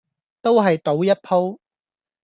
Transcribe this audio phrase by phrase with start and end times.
[0.41, 1.59] 都係賭一鋪